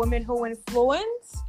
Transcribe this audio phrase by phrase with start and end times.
[0.00, 1.42] Women Who Influence.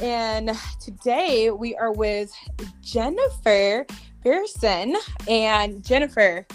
[0.00, 2.32] And today we are with
[2.80, 3.84] Jennifer
[4.24, 4.96] Berson
[5.28, 6.46] and Jennifer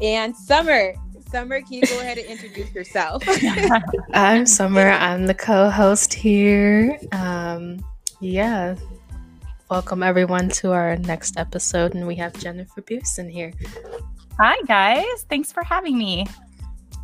[0.00, 0.94] and Summer.
[1.30, 3.22] Summer, can you go ahead and introduce yourself?
[4.14, 4.88] I'm Summer.
[4.88, 6.98] I'm the co-host here.
[7.12, 7.84] Um,
[8.22, 8.74] yeah.
[9.70, 13.52] Welcome everyone to our next episode, and we have Jennifer Berson here.
[14.38, 16.26] Hi guys, thanks for having me.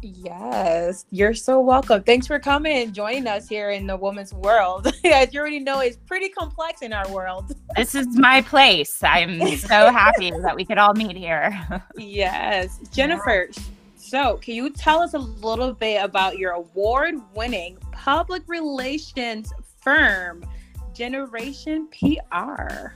[0.02, 2.02] Yes, you're so welcome.
[2.02, 4.86] Thanks for coming and joining us here in the woman's world.
[5.04, 7.52] As you already know, it's pretty complex in our world.
[7.76, 9.02] This is my place.
[9.02, 11.82] I'm so happy that we could all meet here.
[11.96, 12.78] yes.
[12.92, 13.48] Jennifer,
[13.96, 20.44] so can you tell us a little bit about your award winning public relations firm,
[20.94, 22.92] Jeneration PR?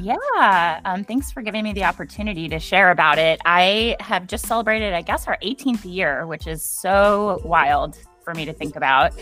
[0.00, 0.80] Yeah.
[0.84, 3.40] Um, thanks for giving me the opportunity to share about it.
[3.44, 8.44] I have just celebrated, I guess, our 18th year, which is so wild for me
[8.44, 9.12] to think about.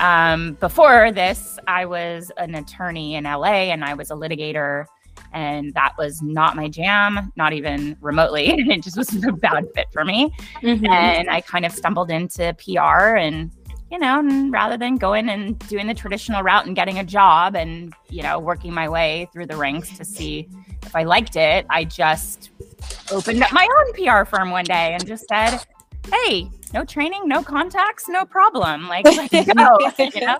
[0.00, 4.86] Um, before this, I was an attorney in LA and I was a litigator,
[5.32, 8.48] and that was not my jam, not even remotely.
[8.56, 10.32] it just was a bad fit for me.
[10.62, 10.86] Mm-hmm.
[10.86, 13.50] And I kind of stumbled into PR and
[13.90, 17.94] you know, rather than going and doing the traditional route and getting a job and,
[18.10, 20.48] you know, working my way through the ranks to see
[20.84, 22.50] if I liked it, I just
[23.10, 25.58] opened up my own PR firm one day and just said,
[26.12, 28.88] hey, no training, no contacts, no problem.
[28.88, 29.78] Like, go.
[29.98, 30.38] you know?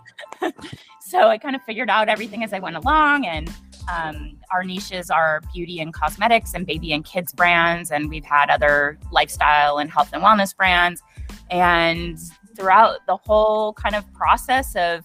[1.01, 3.51] so I kind of figured out everything as I went along and
[3.91, 7.91] um, our niches are beauty and cosmetics and baby and kids brands.
[7.91, 11.03] And we've had other lifestyle and health and wellness brands.
[11.51, 12.19] And
[12.59, 15.05] throughout the whole kind of process of,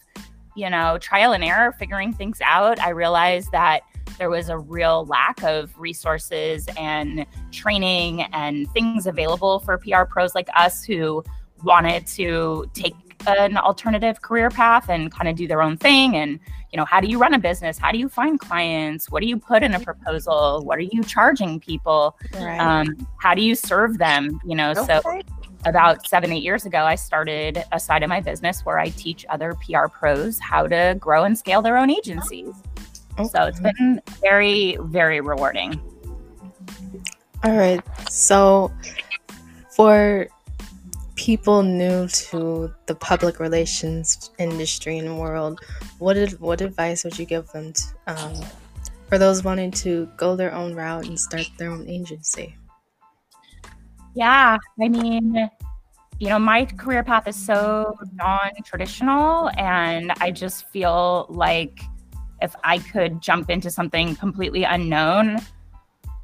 [0.56, 3.82] you know, trial and error, figuring things out, I realized that
[4.18, 10.36] there was a real lack of resources and training and things available for PR pros
[10.36, 11.24] like us who
[11.64, 16.40] wanted to take an alternative career path and kind of do their own thing and
[16.72, 17.78] you know how do you run a business?
[17.78, 19.12] How do you find clients?
[19.12, 20.62] What do you put in a proposal?
[20.66, 22.18] What are you charging people?
[22.34, 22.60] Right.
[22.60, 24.42] um, how do you serve them?
[24.44, 25.00] You know okay.
[25.02, 25.22] so
[25.66, 29.26] about seven, eight years ago, I started a side of my business where I teach
[29.30, 32.54] other PR pros how to grow and scale their own agencies.
[33.18, 33.30] Okay.
[33.30, 35.80] So it's been very, very rewarding.
[37.44, 37.82] All right.
[38.10, 38.72] So
[39.76, 40.28] for
[41.16, 45.60] people new to the public relations industry and world,
[46.00, 48.36] what did, what advice would you give them to, um,
[49.10, 52.56] for those wanting to go their own route and start their own agency?
[54.16, 55.50] Yeah, I mean,
[56.20, 61.82] you know, my career path is so non traditional, and I just feel like
[62.42, 65.40] if I could jump into something completely unknown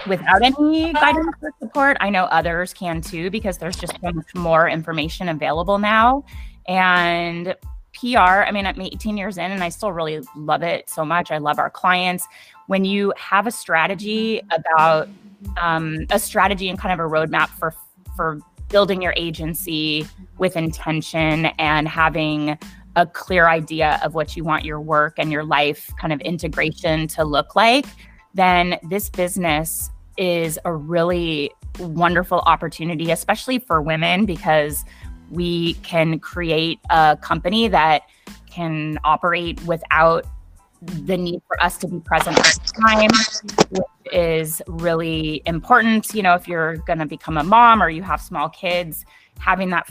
[0.07, 4.35] without any guidance or support, I know others can too, because there's just so much
[4.35, 6.25] more information available now.
[6.67, 7.55] And
[7.93, 11.31] PR, I mean, I'm 18 years in and I still really love it so much.
[11.31, 12.27] I love our clients.
[12.67, 15.09] When you have a strategy about
[15.57, 17.73] um, a strategy and kind of a roadmap for
[18.15, 18.39] for
[18.69, 20.07] building your agency
[20.37, 22.57] with intention and having
[22.95, 27.07] a clear idea of what you want your work and your life kind of integration
[27.07, 27.85] to look like,
[28.33, 34.83] then this business is a really wonderful opportunity, especially for women, because
[35.29, 38.03] we can create a company that
[38.49, 40.25] can operate without
[40.81, 43.09] the need for us to be present at the time,
[43.69, 46.13] which is really important.
[46.13, 49.05] You know, if you're going to become a mom or you have small kids,
[49.39, 49.89] having that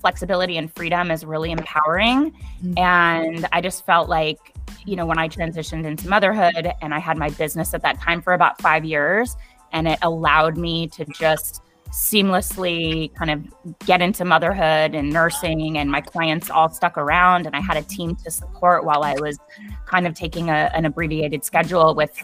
[0.00, 2.30] flexibility and freedom is really empowering.
[2.30, 2.78] Mm-hmm.
[2.78, 4.38] And I just felt like,
[4.84, 8.20] you know, when I transitioned into motherhood and I had my business at that time
[8.20, 9.34] for about five years,
[9.72, 11.62] and it allowed me to just
[11.94, 17.54] seamlessly kind of get into motherhood and nursing and my clients all stuck around and
[17.54, 19.38] i had a team to support while i was
[19.86, 22.20] kind of taking a, an abbreviated schedule with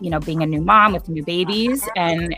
[0.00, 2.34] you know being a new mom with new babies and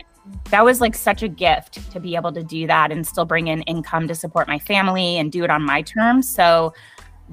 [0.51, 3.47] that was like such a gift to be able to do that and still bring
[3.47, 6.71] in income to support my family and do it on my terms so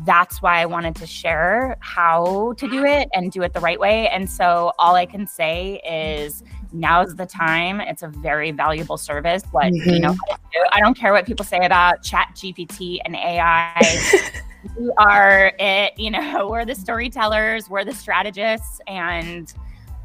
[0.06, 3.78] that's why I wanted to share how to do it and do it the right
[3.78, 4.08] way.
[4.08, 6.42] And so all I can say is
[6.72, 7.80] now's the time.
[7.80, 9.42] It's a very valuable service.
[9.50, 9.90] What mm-hmm.
[9.90, 10.68] you know, mm-hmm.
[10.72, 14.12] I don't care what people say about Chat GPT and AI.
[14.78, 15.92] we are it.
[15.98, 19.52] You know, we're the storytellers, we're the strategists, and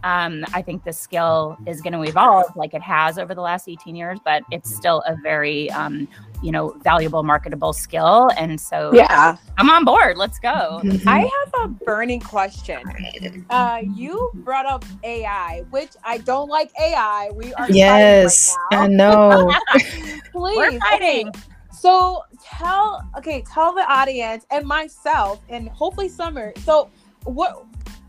[0.03, 3.67] um, I think the skill is going to evolve like it has over the last
[3.67, 6.07] 18 years, but it's still a very, um,
[6.43, 8.29] you know, valuable, marketable skill.
[8.37, 10.17] And so, yeah, I'm on board.
[10.17, 10.81] Let's go.
[10.83, 11.09] Mm-hmm.
[11.09, 12.83] I have a burning question.
[13.49, 17.31] Uh, you brought up AI, which I don't like AI.
[17.33, 19.51] We are yes, right I know.
[20.31, 21.31] Please, we're fighting.
[21.71, 26.53] So tell okay, tell the audience and myself and hopefully Summer.
[26.57, 26.89] So
[27.23, 27.65] what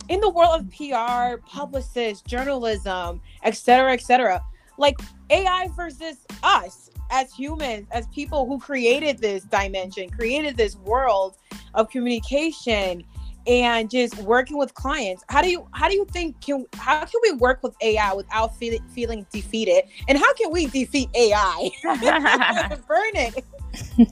[0.09, 4.43] in the world of PR, publicists, journalism, etc., etc.,
[4.79, 4.99] like
[5.31, 11.37] AI versus us as humans, as people who created this dimension, created this world
[11.75, 13.05] of communication
[13.47, 17.21] and just working with clients how do you how do you think can how can
[17.23, 21.71] we work with ai without feel, feeling defeated and how can we defeat ai
[22.87, 23.45] burn it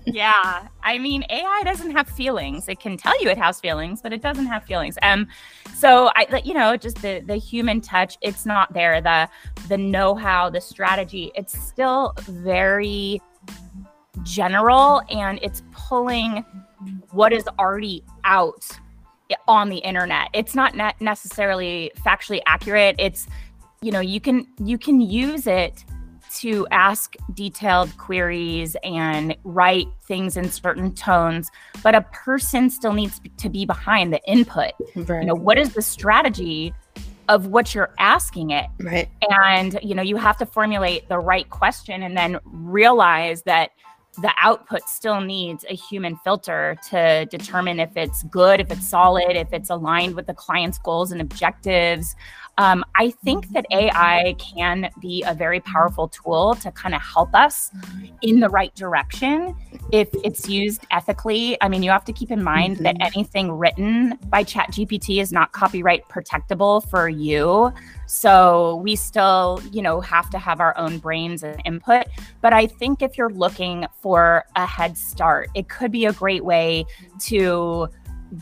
[0.06, 4.12] yeah i mean ai doesn't have feelings it can tell you it has feelings but
[4.12, 5.26] it doesn't have feelings um
[5.74, 9.28] so i you know just the the human touch it's not there the
[9.68, 13.20] the know-how the strategy it's still very
[14.22, 16.44] general and it's pulling
[17.10, 18.66] what is already out
[19.48, 20.28] on the internet.
[20.32, 22.96] It's not ne- necessarily factually accurate.
[22.98, 23.26] It's
[23.82, 25.84] you know, you can you can use it
[26.36, 31.50] to ask detailed queries and write things in certain tones,
[31.82, 34.72] but a person still needs to be behind the input.
[34.94, 35.20] Right.
[35.20, 36.72] You know, what is the strategy
[37.28, 38.66] of what you're asking it?
[38.80, 39.08] Right.
[39.30, 43.70] And you know, you have to formulate the right question and then realize that
[44.18, 49.36] the output still needs a human filter to determine if it's good, if it's solid,
[49.36, 52.16] if it's aligned with the client's goals and objectives.
[52.58, 57.34] Um, I think that AI can be a very powerful tool to kind of help
[57.34, 57.70] us
[58.22, 59.54] in the right direction
[59.92, 61.60] if it's used ethically.
[61.60, 62.84] I mean, you have to keep in mind mm-hmm.
[62.84, 67.72] that anything written by ChatGPT is not copyright protectable for you.
[68.06, 72.06] So we still, you know, have to have our own brains and input.
[72.40, 76.44] But I think if you're looking for a head start, it could be a great
[76.44, 76.86] way
[77.20, 77.88] to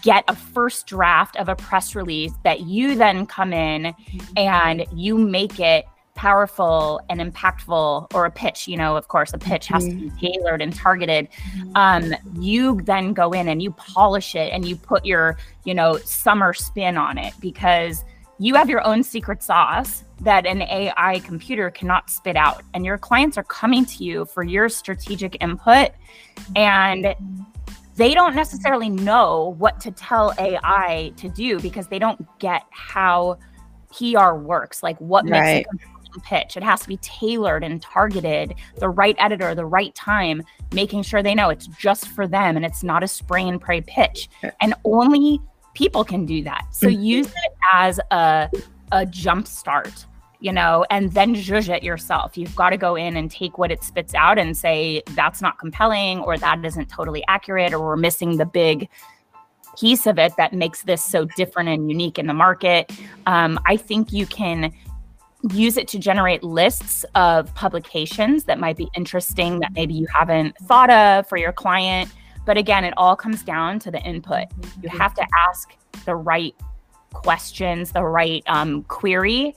[0.02, 3.94] get a first draft of a press release that you then come in
[4.36, 5.84] and you make it
[6.14, 10.08] powerful and impactful or a pitch you know of course a pitch has to be
[10.08, 10.18] mm-hmm.
[10.18, 11.28] tailored and targeted.
[11.74, 15.96] Um, you then go in and you polish it and you put your you know
[15.98, 18.04] summer spin on it because
[18.38, 22.62] you have your own secret sauce that an ai computer cannot spit out.
[22.72, 25.90] And your clients are coming to you for your strategic input.
[26.56, 27.14] And
[27.96, 33.38] they don't necessarily know what to tell AI to do because they don't get how
[33.96, 35.68] PR works, like what makes
[36.16, 36.56] a pitch.
[36.56, 40.42] It has to be tailored and targeted, the right editor, the right time,
[40.72, 43.80] making sure they know it's just for them and it's not a spray and pray
[43.80, 44.28] pitch.
[44.60, 45.40] And only
[45.74, 46.66] people can do that.
[46.70, 47.02] So mm-hmm.
[47.02, 48.50] use it as a
[48.92, 50.06] a jump start
[50.44, 52.36] you know, and then judge it yourself.
[52.36, 55.58] You've got to go in and take what it spits out and say, that's not
[55.58, 58.90] compelling, or that isn't totally accurate, or we're missing the big
[59.80, 62.92] piece of it that makes this so different and unique in the market.
[63.24, 64.70] Um, I think you can
[65.50, 70.58] use it to generate lists of publications that might be interesting that maybe you haven't
[70.58, 72.12] thought of for your client.
[72.44, 74.48] But again, it all comes down to the input.
[74.82, 75.72] You have to ask
[76.04, 76.54] the right
[77.14, 79.54] questions, the right um, query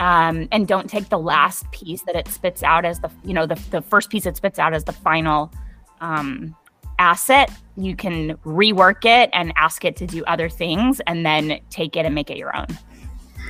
[0.00, 3.46] um, and don't take the last piece that it spits out as the you know
[3.46, 5.52] the, the first piece it spits out as the final
[6.00, 6.54] um,
[6.98, 7.50] asset.
[7.76, 12.06] You can rework it and ask it to do other things and then take it
[12.06, 12.66] and make it your own.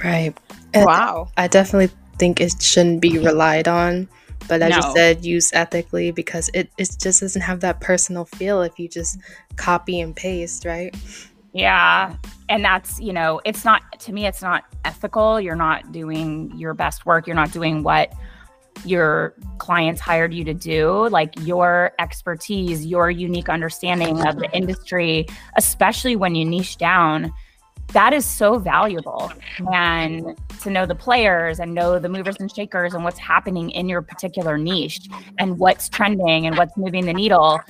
[0.02, 0.34] Right.
[0.72, 1.28] And wow.
[1.36, 4.08] I definitely think it shouldn't be relied on
[4.48, 4.76] but as no.
[4.76, 8.88] you said use ethically because it, it just doesn't have that personal feel if you
[8.88, 9.18] just
[9.56, 10.94] copy and paste right
[11.54, 12.16] yeah.
[12.48, 15.40] And that's, you know, it's not, to me, it's not ethical.
[15.40, 17.26] You're not doing your best work.
[17.26, 18.12] You're not doing what
[18.84, 21.08] your clients hired you to do.
[21.08, 27.32] Like your expertise, your unique understanding of the industry, especially when you niche down,
[27.92, 29.32] that is so valuable.
[29.72, 33.88] And to know the players and know the movers and shakers and what's happening in
[33.88, 35.08] your particular niche
[35.38, 37.60] and what's trending and what's moving the needle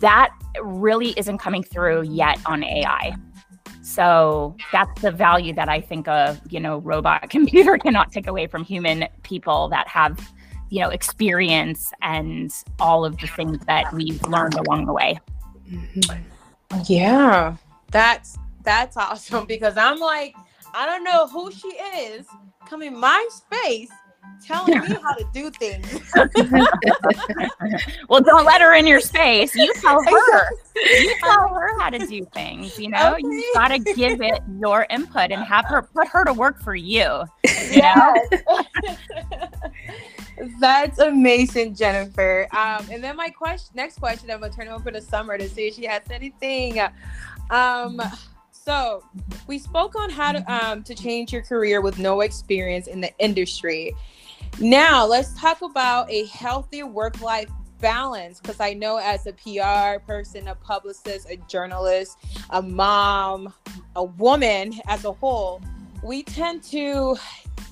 [0.00, 0.30] that
[0.62, 3.16] really isn't coming through yet on AI.
[3.82, 8.46] So that's the value that I think a you know, robot computer cannot take away
[8.46, 10.32] from human people that have,
[10.70, 15.18] you know, experience and all of the things that we've learned along the way.
[15.70, 16.82] Mm-hmm.
[16.86, 17.56] Yeah.
[17.90, 20.34] That's that's awesome because I'm like,
[20.74, 22.26] I don't know who she is
[22.68, 23.90] coming my space
[24.46, 25.86] telling me how to do things.
[28.08, 29.54] well, don't let her in your space.
[29.54, 30.50] You tell her.
[30.76, 32.78] You tell her how to do things.
[32.78, 33.22] You know, okay.
[33.22, 36.74] you got to give it your input and have her put her to work for
[36.74, 37.24] you.
[37.70, 38.28] Yes.
[40.60, 42.46] That's amazing, Jennifer.
[42.52, 45.68] Um, and then my question, next question, I'm gonna turn over to Summer to see
[45.68, 46.80] if she has anything.
[47.50, 48.00] Um,
[48.50, 49.04] so
[49.46, 53.16] we spoke on how to um, to change your career with no experience in the
[53.18, 53.94] industry.
[54.58, 60.00] Now, let's talk about a healthy work life balance because I know as a PR
[60.06, 62.16] person, a publicist, a journalist,
[62.50, 63.52] a mom,
[63.96, 65.60] a woman as a whole,
[66.02, 67.18] we tend to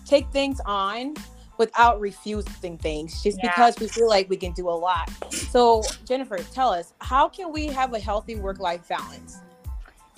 [0.05, 1.15] take things on
[1.57, 3.51] without refusing things just yeah.
[3.51, 5.11] because we feel like we can do a lot.
[5.33, 9.41] So, Jennifer, tell us, how can we have a healthy work life balance?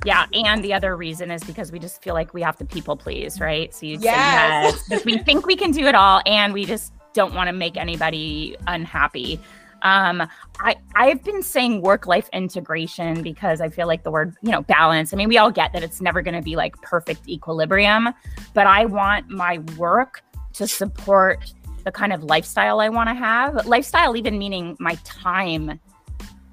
[0.04, 2.96] Yeah, and the other reason is because we just feel like we have to people
[2.96, 3.74] please, right?
[3.74, 4.74] So you yes.
[4.74, 7.52] say yes, we think we can do it all, and we just don't want to
[7.52, 9.40] make anybody unhappy.
[9.82, 10.26] Um,
[10.60, 14.62] I I've been saying work life integration because I feel like the word you know
[14.62, 15.12] balance.
[15.12, 18.10] I mean, we all get that it's never going to be like perfect equilibrium,
[18.54, 20.22] but I want my work
[20.54, 21.52] to support
[21.84, 23.66] the kind of lifestyle I want to have.
[23.66, 25.78] Lifestyle, even meaning my time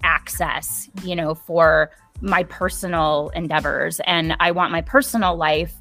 [0.03, 1.91] access, you know, for
[2.21, 3.99] my personal endeavors.
[4.01, 5.73] And I want my personal life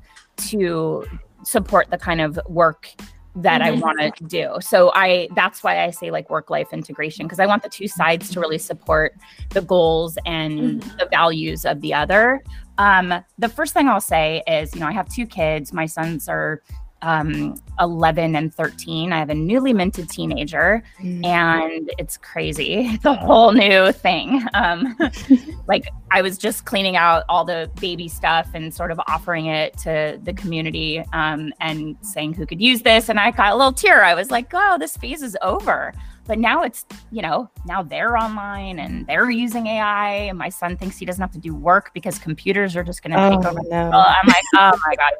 [0.49, 1.05] to
[1.45, 2.89] support the kind of work
[3.35, 3.79] that mm-hmm.
[3.79, 4.57] I want to do.
[4.61, 7.89] So I that's why I say like work life integration because I want the two
[7.89, 9.15] sides to really support
[9.51, 10.97] the goals and mm-hmm.
[10.99, 12.43] the values of the other.
[12.79, 15.73] Um, the first thing I'll say is, you know, I have two kids.
[15.73, 16.63] My sons are
[17.03, 19.13] um, 11 and 13.
[19.13, 21.25] I have a newly minted teenager, mm.
[21.25, 22.91] and it's crazy.
[23.03, 24.43] It's a whole new thing.
[24.55, 24.97] Um,
[25.67, 29.77] like, I was just cleaning out all the baby stuff and sort of offering it
[29.79, 33.09] to the community um, and saying who could use this.
[33.09, 34.05] And I got a little tear.
[34.05, 35.93] I was like, oh, this phase is over.
[36.27, 40.11] But now it's, you know, now they're online and they're using AI.
[40.11, 43.13] And my son thinks he doesn't have to do work because computers are just going
[43.13, 43.61] to oh, take over.
[43.69, 43.91] No.
[43.91, 45.13] I'm like, oh my God.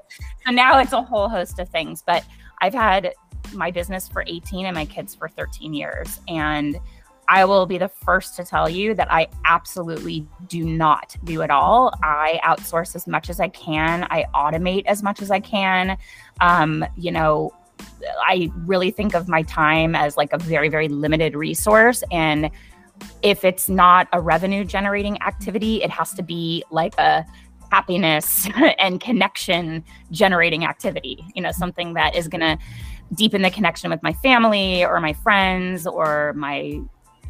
[0.47, 2.03] So now it's a whole host of things.
[2.07, 2.25] But
[2.61, 3.15] I've had
[3.53, 6.21] my business for 18 and my kids for 13 years.
[6.29, 6.79] And
[7.29, 11.51] I will be the first to tell you that I absolutely do not do it
[11.51, 11.95] all.
[12.03, 14.07] I outsource as much as I can.
[14.11, 15.97] I automate as much as I can.
[16.41, 17.53] Um, you know,
[18.25, 22.03] I really think of my time as like a very, very limited resource.
[22.11, 22.51] And
[23.23, 27.25] if it's not a revenue generating activity, it has to be like a
[27.71, 28.49] happiness
[28.79, 32.59] and connection generating activity, you know, something that is going to
[33.15, 36.81] deepen the connection with my family or my friends or my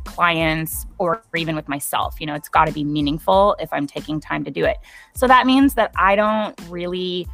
[0.04, 2.20] clients or even with myself.
[2.20, 4.78] You know, it's got to be meaningful if I'm taking time to do it.
[5.14, 7.28] So that means that I don't really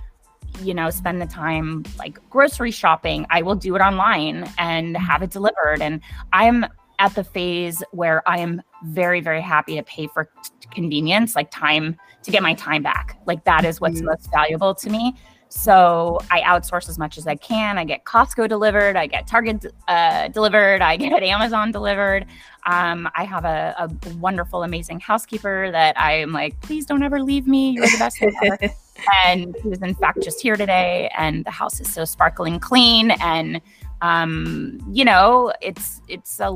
[0.62, 3.26] you know, spend the time like grocery shopping.
[3.30, 5.04] I will do it online and mm-hmm.
[5.04, 5.80] have it delivered.
[5.80, 6.00] And
[6.32, 6.66] I'm
[6.98, 11.50] at the phase where I am very, very happy to pay for t- convenience, like
[11.50, 13.18] time to get my time back.
[13.26, 14.06] Like that is what's mm-hmm.
[14.06, 15.14] most valuable to me.
[15.50, 17.78] So I outsource as much as I can.
[17.78, 22.26] I get Costco delivered, I get Target uh, delivered, I get Amazon delivered.
[22.66, 27.46] Um, I have a, a, wonderful, amazing housekeeper that I'm like, please don't ever leave
[27.46, 27.70] me.
[27.70, 28.58] You're the best ever.
[29.24, 33.10] and he was in fact just here today, and the house is so sparkling clean
[33.12, 33.60] and
[34.00, 36.50] um, you know, it's it's a,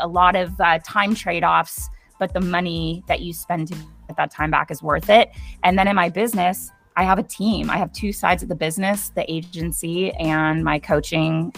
[0.00, 1.88] a lot of uh, time trade offs,
[2.18, 3.74] but the money that you spend to
[4.08, 5.30] get that time back is worth it.
[5.62, 7.70] And then in my business, I have a team.
[7.70, 11.52] I have two sides of the business the agency and my coaching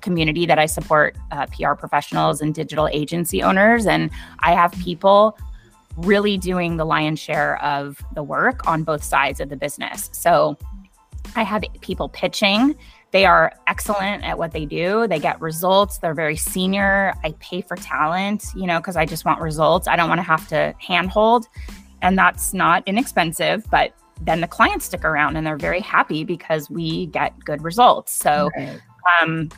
[0.00, 3.86] community that I support uh, PR professionals and digital agency owners.
[3.86, 4.10] And
[4.40, 5.36] I have people
[5.98, 10.10] really doing the lion's share of the work on both sides of the business.
[10.12, 10.56] So
[11.36, 12.76] I have people pitching.
[13.10, 15.06] They are excellent at what they do.
[15.08, 15.98] They get results.
[15.98, 17.14] They're very senior.
[17.24, 19.88] I pay for talent, you know, because I just want results.
[19.88, 21.48] I don't want to have to handhold.
[22.02, 26.68] And that's not inexpensive, but then the clients stick around and they're very happy because
[26.70, 28.12] we get good results.
[28.12, 28.80] So, right.
[29.22, 29.48] um,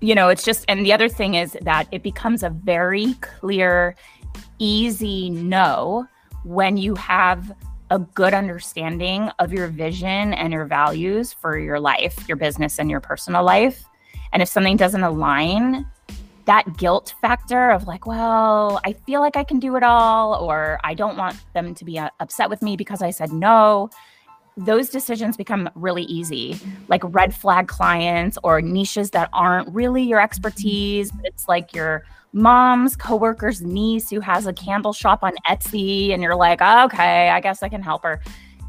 [0.00, 3.94] you know, it's just, and the other thing is that it becomes a very clear,
[4.58, 6.06] easy no
[6.44, 7.52] when you have
[7.90, 12.90] a good understanding of your vision and your values for your life, your business, and
[12.90, 13.84] your personal life.
[14.32, 15.86] And if something doesn't align,
[16.46, 20.78] that guilt factor of like, well, I feel like I can do it all, or
[20.84, 23.90] I don't want them to be uh, upset with me because I said no.
[24.56, 26.58] Those decisions become really easy,
[26.88, 32.96] like red flag clients or niches that aren't really your expertise, it's like your mom's
[32.96, 37.62] coworker's niece who has a candle shop on Etsy, and you're like, okay, I guess
[37.62, 38.20] I can help her.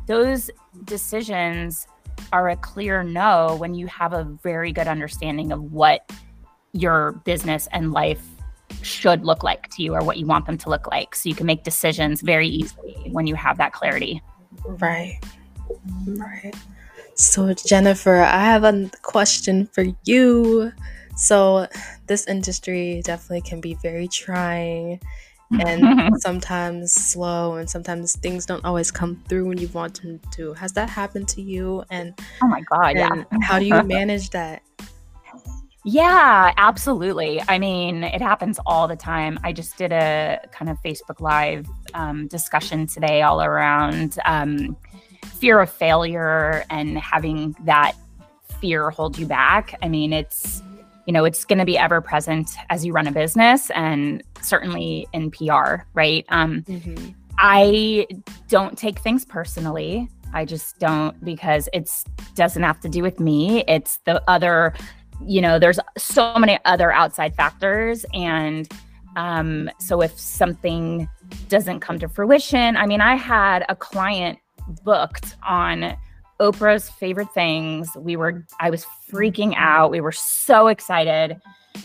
[0.08, 0.50] Those
[0.86, 1.88] decisions
[2.34, 6.12] are a clear no when you have a very good understanding of what
[6.74, 8.26] your business and life
[8.82, 11.16] should look like to you or what you want them to look like.
[11.16, 14.22] So you can make decisions very easily when you have that clarity.
[14.66, 15.20] Right.
[16.08, 16.54] Right.
[17.16, 20.72] So, Jennifer, I have a question for you.
[21.22, 21.68] So,
[22.08, 25.00] this industry definitely can be very trying
[25.60, 30.54] and sometimes slow, and sometimes things don't always come through when you want them to.
[30.54, 31.84] Has that happened to you?
[31.92, 33.24] And oh my God, yeah.
[33.44, 34.64] how do you manage that?
[35.86, 37.40] Yeah, absolutely.
[37.48, 39.40] I mean, it happens all the time.
[39.44, 44.76] I just did a kind of Facebook Live um, discussion today all around um,
[45.36, 47.94] fear of failure and having that
[48.60, 49.76] fear hold you back.
[49.84, 50.64] I mean, it's,
[51.12, 55.06] you know, it's going to be ever present as you run a business and certainly
[55.12, 56.24] in PR, right?
[56.30, 57.10] Um, mm-hmm.
[57.38, 58.08] I
[58.48, 60.08] don't take things personally.
[60.34, 63.66] I just don't because it's doesn't have to do with me.
[63.68, 64.74] It's the other
[65.28, 68.06] you know, there's so many other outside factors.
[68.14, 68.72] And
[69.18, 71.10] um, so if something
[71.50, 74.40] doesn't come to fruition, I mean, I had a client
[74.86, 75.98] booked on
[76.42, 77.90] Oprah's favorite things.
[77.96, 79.92] We were, I was freaking out.
[79.92, 81.40] We were so excited.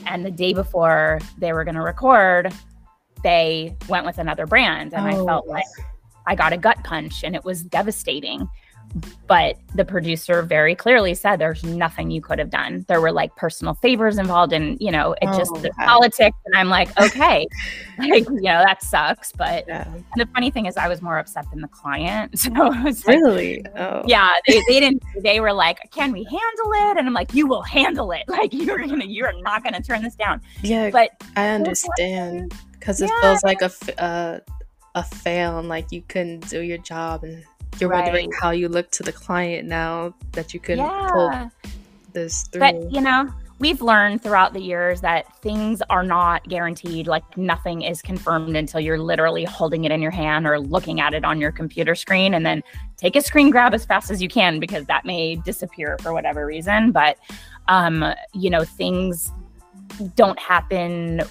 [0.07, 2.53] And the day before they were going to record,
[3.23, 4.95] they went with another brand.
[4.95, 5.23] And oh.
[5.23, 5.67] I felt like
[6.27, 8.49] I got a gut punch and it was devastating.
[9.27, 12.85] But the producer very clearly said there's nothing you could have done.
[12.89, 16.37] There were like personal favors involved and, you know, it just oh, the politics.
[16.47, 17.47] And I'm like, okay,
[17.99, 19.33] like, you know, that sucks.
[19.33, 19.87] But yeah.
[20.15, 22.35] the funny thing is I was more upset than the client.
[22.47, 23.65] So it was like, really?
[23.77, 24.03] Oh.
[24.07, 24.33] Yeah.
[24.47, 26.99] They, they didn't, they were like, can we handle it?
[26.99, 28.23] And I'm like, you will handle it.
[28.37, 30.43] Like you're to, you're not going to turn this down.
[30.63, 30.91] Yeah.
[30.91, 33.21] But I understand because it yeah.
[33.23, 34.41] feels like a, uh,
[34.95, 37.43] a fail and like you couldn't do your job and
[37.81, 38.05] you're right.
[38.05, 41.09] wondering how you look to the client now that you can yeah.
[41.11, 41.51] pull
[42.13, 42.61] this through.
[42.61, 47.07] But you know, we've learned throughout the years that things are not guaranteed.
[47.07, 51.15] Like nothing is confirmed until you're literally holding it in your hand or looking at
[51.15, 52.35] it on your computer screen.
[52.35, 52.63] And then
[52.97, 56.45] take a screen grab as fast as you can because that may disappear for whatever
[56.45, 56.93] reason.
[56.93, 57.19] But
[57.69, 58.05] um,
[58.35, 59.31] you know, things
[60.15, 61.23] don't happen,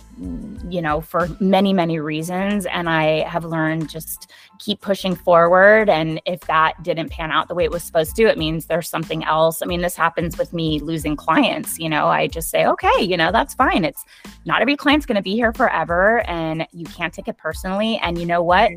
[0.69, 2.65] you know, for many, many reasons.
[2.65, 5.89] And I have learned just keep pushing forward.
[5.89, 8.89] And if that didn't pan out the way it was supposed to, it means there's
[8.89, 9.61] something else.
[9.61, 11.77] I mean, this happens with me losing clients.
[11.79, 13.85] You know, I just say, okay, you know, that's fine.
[13.85, 14.03] It's
[14.45, 17.99] not every client's going to be here forever and you can't take it personally.
[18.01, 18.71] And you know what?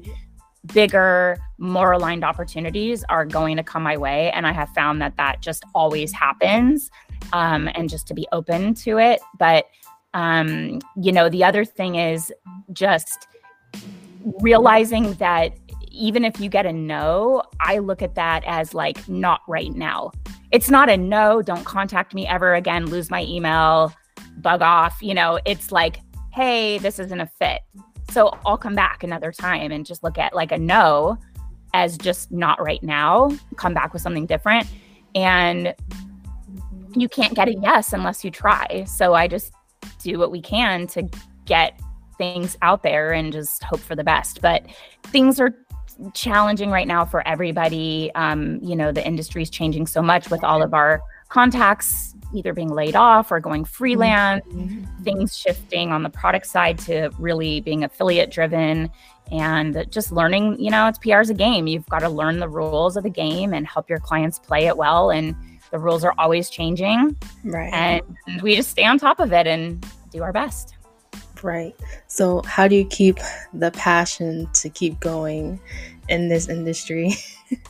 [0.74, 4.30] bigger, more aligned opportunities are going to come my way.
[4.32, 6.90] And I have found that that just always happens
[7.32, 9.20] um, and just to be open to it.
[9.38, 9.66] But,
[10.14, 12.32] um, you know, the other thing is
[12.72, 13.26] just
[14.40, 15.56] realizing that
[15.90, 20.12] even if you get a no, I look at that as like not right now.
[20.50, 23.92] It's not a no, don't contact me ever again, lose my email,
[24.38, 24.96] bug off.
[25.02, 26.00] You know, it's like,
[26.32, 27.60] hey, this isn't a fit.
[28.10, 31.18] So I'll come back another time and just look at like a no
[31.74, 34.66] as just not right now, come back with something different.
[35.14, 35.74] And
[36.94, 38.84] you can't get a yes unless you try.
[38.84, 39.52] So I just
[40.02, 41.08] do what we can to
[41.44, 41.78] get
[42.16, 44.40] things out there and just hope for the best.
[44.42, 44.66] But
[45.04, 45.54] things are
[46.14, 48.10] challenging right now for everybody.
[48.14, 52.52] Um, you know, the industry is changing so much with all of our contacts either
[52.52, 55.02] being laid off or going freelance, mm-hmm.
[55.02, 58.90] things shifting on the product side to really being affiliate driven
[59.30, 61.66] and just learning, you know, it's PR's a game.
[61.66, 64.76] You've got to learn the rules of the game and help your clients play it
[64.76, 65.10] well.
[65.10, 65.34] And
[65.70, 67.16] the rules are always changing.
[67.44, 67.72] Right.
[67.72, 70.74] And we just stay on top of it and do our best.
[71.42, 71.74] Right.
[72.08, 73.18] So, how do you keep
[73.52, 75.60] the passion to keep going
[76.08, 77.14] in this industry?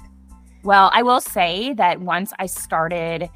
[0.63, 3.29] well, I will say that once I started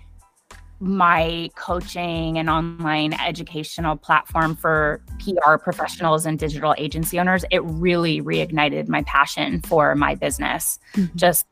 [0.80, 8.20] my coaching and online educational platform for PR professionals and digital agency owners, it really
[8.20, 10.80] reignited my passion for my business.
[10.94, 11.16] Mm-hmm.
[11.16, 11.46] Just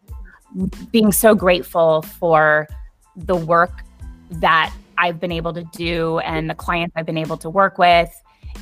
[0.90, 2.66] being so grateful for
[3.26, 3.82] the work
[4.30, 8.10] that I've been able to do and the clients I've been able to work with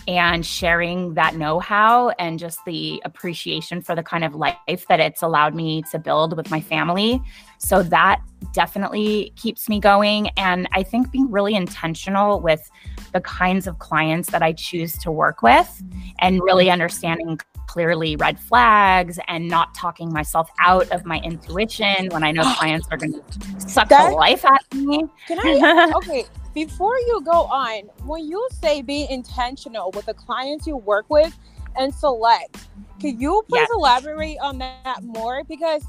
[0.06, 5.00] and sharing that know how and just the appreciation for the kind of life that
[5.00, 7.20] it's allowed me to build with my family.
[7.58, 8.20] So that
[8.52, 10.28] definitely keeps me going.
[10.36, 12.70] And I think being really intentional with
[13.12, 15.82] the kinds of clients that I choose to work with
[16.20, 16.72] and really mm-hmm.
[16.72, 22.42] understanding clearly red flags and not talking myself out of my intuition when I know
[22.56, 25.04] clients are going to suck that, the life out of me.
[25.28, 25.92] Can I?
[25.98, 31.06] Okay, before you go on, when you say be intentional with the clients you work
[31.08, 31.36] with
[31.76, 32.68] and select,
[33.00, 33.70] can you please yes.
[33.74, 35.44] elaborate on that more?
[35.44, 35.84] Because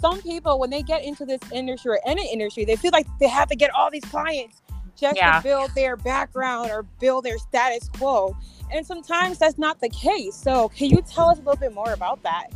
[0.00, 3.28] some people, when they get into this industry or any industry, they feel like they
[3.28, 4.62] have to get all these clients
[4.96, 5.38] just yeah.
[5.38, 8.36] to build their background or build their status quo.
[8.72, 10.34] And sometimes that's not the case.
[10.34, 12.48] So, can you tell us a little bit more about that?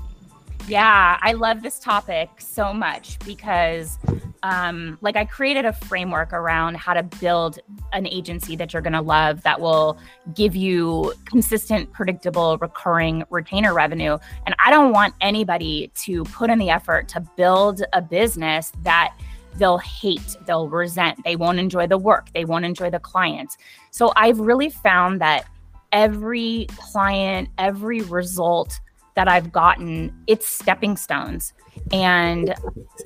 [0.67, 3.99] Yeah, I love this topic so much because
[4.43, 7.59] um, like I created a framework around how to build
[7.93, 9.99] an agency that you're going to love that will
[10.35, 14.19] give you consistent, predictable, recurring retainer revenue.
[14.47, 19.17] And I don't want anybody to put in the effort to build a business that
[19.59, 23.57] they'll hate, they'll resent, they won't enjoy the work, they won't enjoy the clients.
[23.91, 25.47] So I've really found that
[25.93, 28.81] every client, every result
[29.15, 31.53] that I've gotten, it's stepping stones.
[31.93, 32.55] And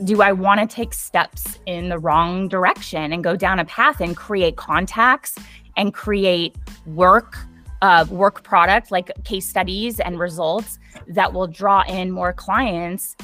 [0.05, 4.01] do I want to take steps in the wrong direction and go down a path
[4.01, 5.37] and create contacts
[5.77, 7.39] and create work,
[7.81, 13.17] uh, work product like case studies and results that will draw in more clients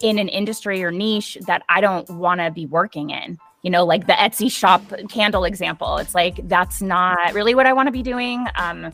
[0.00, 3.38] in an industry or niche that I don't want to be working in.
[3.62, 5.98] You know, like the Etsy shop candle example.
[5.98, 8.46] It's like that's not really what I want to be doing.
[8.54, 8.92] Um,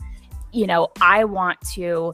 [0.51, 2.13] you know, I want to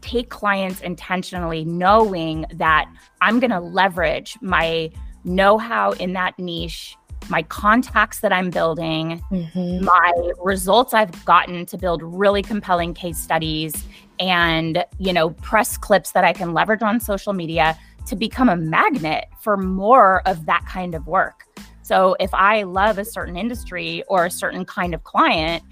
[0.00, 4.90] take clients intentionally, knowing that I'm going to leverage my
[5.24, 6.96] know how in that niche,
[7.28, 9.84] my contacts that I'm building, mm-hmm.
[9.84, 13.84] my results I've gotten to build really compelling case studies
[14.18, 17.78] and, you know, press clips that I can leverage on social media
[18.08, 21.44] to become a magnet for more of that kind of work.
[21.82, 25.62] So if I love a certain industry or a certain kind of client,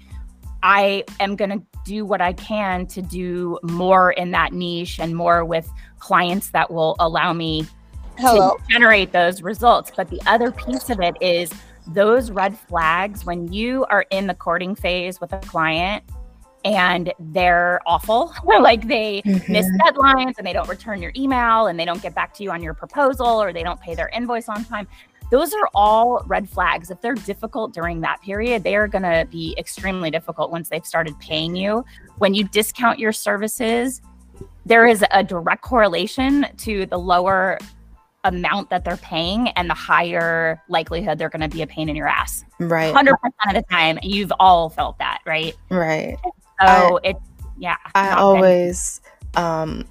[0.63, 5.15] I am going to do what I can to do more in that niche and
[5.15, 5.69] more with
[5.99, 7.65] clients that will allow me
[8.17, 8.57] Hello.
[8.57, 9.91] to generate those results.
[9.95, 11.51] But the other piece of it is
[11.87, 16.03] those red flags when you are in the courting phase with a client
[16.65, 18.33] and they're awful.
[18.45, 19.51] like they mm-hmm.
[19.51, 22.51] miss deadlines and they don't return your email and they don't get back to you
[22.51, 24.87] on your proposal or they don't pay their invoice on time.
[25.29, 26.89] Those are all red flags.
[26.89, 30.85] If they're difficult during that period, they are going to be extremely difficult once they've
[30.85, 31.83] started paying you.
[32.17, 34.01] When you discount your services,
[34.65, 37.57] there is a direct correlation to the lower
[38.23, 41.95] amount that they're paying and the higher likelihood they're going to be a pain in
[41.95, 42.43] your ass.
[42.59, 42.93] Right.
[42.93, 43.11] 100%
[43.47, 43.99] of the time.
[44.03, 45.55] You've all felt that, right?
[45.69, 46.17] Right.
[46.65, 47.15] So it,
[47.57, 47.77] yeah.
[47.95, 49.01] I always,
[49.35, 49.85] um,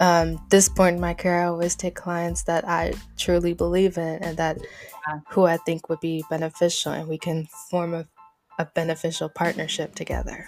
[0.00, 4.22] um, this point in my career, I always take clients that I truly believe in
[4.22, 4.58] and that
[5.08, 5.20] yeah.
[5.28, 8.06] who I think would be beneficial, and we can form a,
[8.58, 10.46] a beneficial partnership together.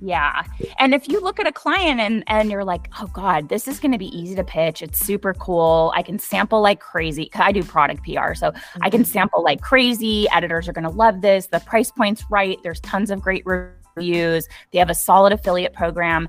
[0.00, 0.42] Yeah.
[0.78, 3.78] And if you look at a client and and you're like, "Oh god, this is
[3.78, 4.82] going to be easy to pitch.
[4.82, 5.92] It's super cool.
[5.94, 8.82] I can sample like crazy." I do product PR, so mm-hmm.
[8.82, 9.10] I can mm-hmm.
[9.10, 10.28] sample like crazy.
[10.30, 11.46] Editors are going to love this.
[11.46, 12.58] The price point's right.
[12.62, 13.77] There's tons of great reviews.
[13.98, 14.52] Mm-hmm.
[14.72, 16.28] They have a solid affiliate program.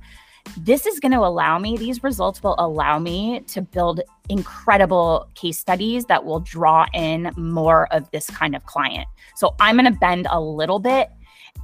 [0.58, 5.60] This is going to allow me, these results will allow me to build incredible case
[5.60, 9.08] studies that will draw in more of this kind of client.
[9.36, 11.10] So I'm going to bend a little bit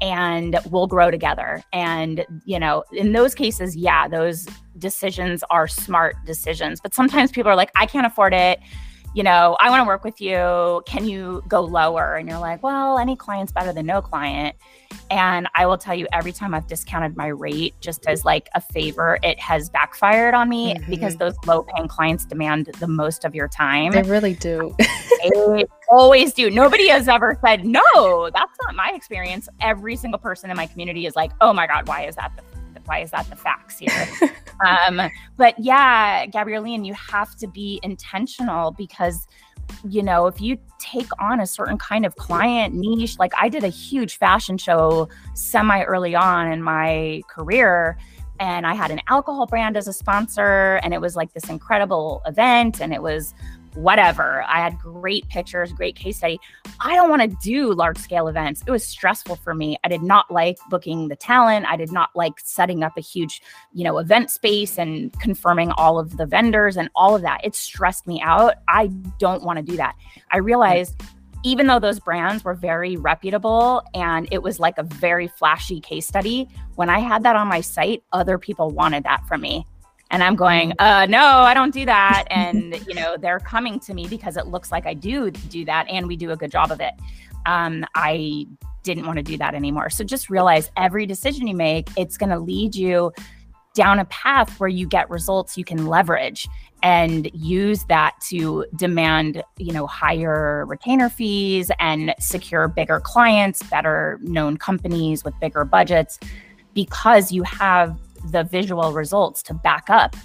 [0.02, 1.64] and we'll grow together.
[1.74, 6.82] And, you know, in those cases, yeah, those decisions are smart decisions.
[6.82, 8.60] But sometimes people are like, I can't afford it.
[9.16, 10.84] You know, I want to work with you.
[10.86, 12.16] Can you go lower?
[12.16, 14.58] And you're like, well, any client's better than no client.
[15.10, 18.60] And I will tell you, every time I've discounted my rate just as like a
[18.62, 20.90] favor, it has backfired on me mm-hmm.
[20.90, 23.94] because those low paying clients demand the most of your time.
[23.94, 24.76] They really do.
[25.24, 26.52] they always do.
[26.52, 29.48] Nobody has ever said, no, that's not my experience.
[29.62, 32.55] Every single person in my community is like, oh my God, why is that the
[32.86, 34.08] why is that the facts here?
[34.66, 35.02] um,
[35.38, 39.28] but yeah, Gabrielle, you have to be intentional because
[39.90, 43.64] you know, if you take on a certain kind of client niche, like I did
[43.64, 47.98] a huge fashion show semi early on in my career,
[48.40, 52.22] and I had an alcohol brand as a sponsor, and it was like this incredible
[52.26, 53.34] event, and it was
[53.76, 54.44] whatever.
[54.44, 56.40] I had great pictures, great case study.
[56.80, 58.64] I don't want to do large scale events.
[58.66, 59.78] It was stressful for me.
[59.84, 61.66] I did not like booking the talent.
[61.66, 63.42] I did not like setting up a huge,
[63.74, 67.42] you know, event space and confirming all of the vendors and all of that.
[67.44, 68.56] It stressed me out.
[68.68, 68.88] I
[69.20, 69.96] don't want to do that.
[70.32, 71.02] I realized
[71.44, 76.08] even though those brands were very reputable and it was like a very flashy case
[76.08, 79.66] study, when I had that on my site, other people wanted that from me
[80.12, 80.76] and i'm going mm.
[80.80, 82.26] uh no i don't do that.
[82.30, 85.88] And you know they're coming to me because it looks like i do do that
[85.90, 86.94] and we do a good job of it.
[87.46, 88.46] Um i
[88.84, 89.90] didn't want to do that anymore.
[89.90, 93.12] So just realize every decision you make it's going to lead you
[93.74, 96.48] down a path where you get results you can leverage
[96.82, 104.18] and use that to demand you know higher retainer fees and secure bigger clients better
[104.22, 106.18] known companies with bigger budgets
[106.74, 108.00] because you have
[108.32, 110.16] the visual results to back up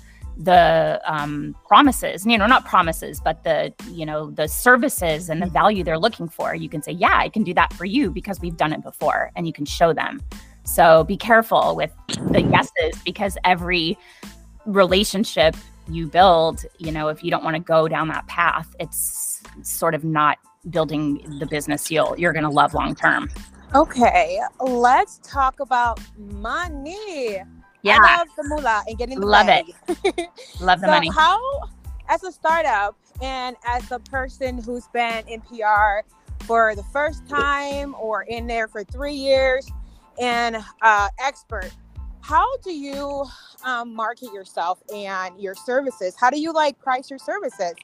[0.40, 5.46] the um, promises you know not promises but the you know the services and the
[5.46, 5.52] mm-hmm.
[5.52, 6.54] value they're looking for.
[6.54, 9.30] You can say yeah i can do that for you because we've done it before
[9.36, 10.20] and you can show them.
[10.64, 11.92] So be careful with
[12.30, 13.98] the yeses because every
[14.66, 15.56] relationship
[15.88, 19.94] you build you know if you don't want to go down that path it's sort
[19.94, 20.38] of not
[20.70, 23.28] building the business you'll you're going to love long term.
[23.74, 27.42] Okay let's talk about money
[27.83, 27.99] yeah.
[28.01, 29.66] I love the moolah and getting the Love bag.
[29.88, 30.29] it.
[30.61, 31.11] love the so money.
[31.14, 31.62] How,
[32.09, 36.01] as a startup, And as a person who's been in PR
[36.47, 39.71] for the first time or in there for three years
[40.21, 41.71] and uh, expert,
[42.23, 43.25] how do you
[43.64, 46.14] um, market yourself and your services?
[46.19, 47.75] How do you like price your services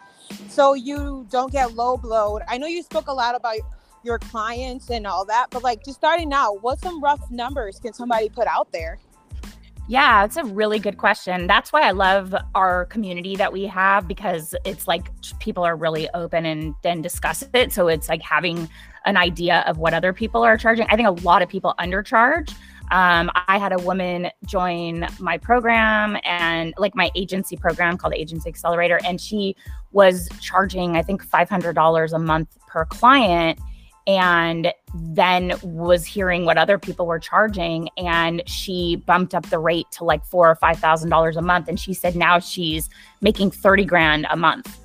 [0.48, 2.42] so you don't get low blowed?
[2.48, 3.58] I know you spoke a lot about
[4.04, 7.92] your clients and all that, but like just starting out, what some rough numbers can
[7.92, 8.98] somebody put out there?
[9.88, 11.46] Yeah, it's a really good question.
[11.46, 16.08] That's why I love our community that we have because it's like people are really
[16.12, 17.72] open and then discuss it.
[17.72, 18.68] So it's like having
[19.04, 20.86] an idea of what other people are charging.
[20.88, 22.50] I think a lot of people undercharge.
[22.90, 28.48] Um, I had a woman join my program and like my agency program called Agency
[28.48, 29.54] Accelerator, and she
[29.92, 33.60] was charging, I think, $500 a month per client
[34.06, 39.86] and then was hearing what other people were charging and she bumped up the rate
[39.90, 42.88] to like four or five thousand dollars a month and she said now she's
[43.20, 44.78] making 30 grand a month.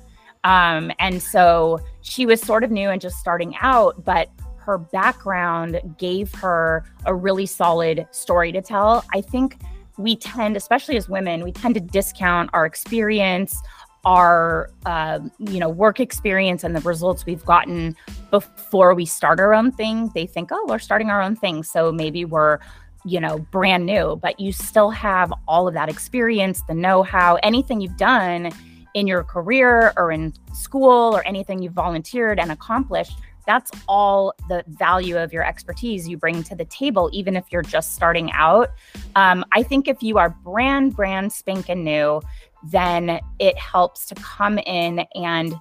[0.44, 5.80] Um, and so she was sort of new and just starting out but her background
[5.98, 9.04] gave her a really solid story to tell.
[9.12, 9.60] I think
[9.98, 13.60] we tend especially as women we tend to discount our experience
[14.04, 17.96] our uh, you know work experience and the results we've gotten
[18.30, 21.62] before we start our own thing they think oh we're starting our own thing.
[21.62, 22.58] So maybe we're
[23.04, 27.80] you know brand new but you still have all of that experience the know-how anything
[27.80, 28.50] you've done
[28.94, 34.62] in your career or in school or anything you've volunteered and accomplished that's all the
[34.68, 38.70] value of your expertise you bring to the table even if you're just starting out.
[39.16, 42.20] Um, i think if you are brand brand spanking new
[42.64, 45.54] then it helps to come in and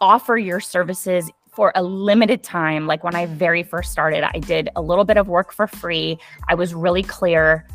[0.00, 2.86] offer your services for a limited time.
[2.86, 6.18] Like when I very first started, I did a little bit of work for free.
[6.48, 7.66] I was really clear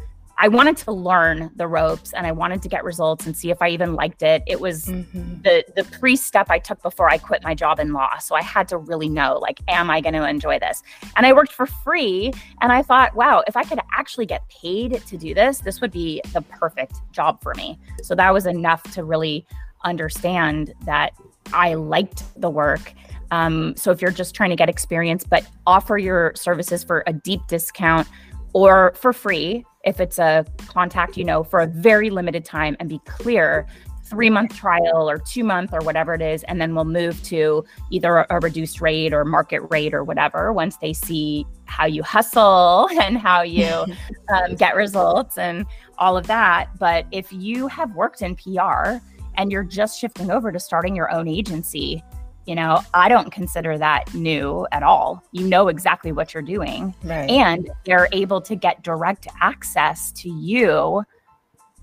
[0.41, 3.61] I wanted to learn the ropes and I wanted to get results and see if
[3.61, 4.41] I even liked it.
[4.47, 5.39] It was mm-hmm.
[5.43, 8.17] the the pre step I took before I quit my job in law.
[8.17, 10.81] So I had to really know like am I going to enjoy this?
[11.15, 15.03] And I worked for free and I thought, wow, if I could actually get paid
[15.05, 17.79] to do this, this would be the perfect job for me.
[18.01, 19.45] So that was enough to really
[19.83, 21.13] understand that
[21.53, 22.93] I liked the work.
[23.29, 27.13] Um, so if you're just trying to get experience, but offer your services for a
[27.13, 28.07] deep discount
[28.53, 32.89] or for free if it's a contact, you know, for a very limited time and
[32.89, 33.67] be clear
[34.11, 36.43] three month trial or two month or whatever it is.
[36.43, 40.51] And then we'll move to either a, a reduced rate or market rate or whatever
[40.51, 43.65] once they see how you hustle and how you
[44.33, 45.65] um, get results and
[45.97, 46.77] all of that.
[46.77, 48.97] But if you have worked in PR
[49.35, 52.03] and you're just shifting over to starting your own agency,
[52.45, 55.23] you know, I don't consider that new at all.
[55.31, 56.95] You know exactly what you're doing.
[57.03, 57.29] Right.
[57.29, 61.03] And they're able to get direct access to you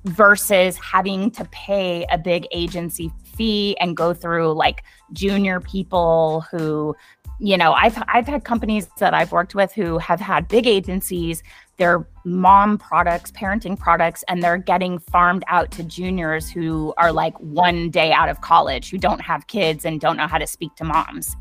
[0.05, 6.94] versus having to pay a big agency fee and go through like junior people who
[7.40, 11.42] you know i've i've had companies that i've worked with who have had big agencies
[11.79, 17.38] their mom products, parenting products, and they're getting farmed out to juniors who are like
[17.38, 20.75] one day out of college, who don't have kids and don't know how to speak
[20.77, 21.35] to moms.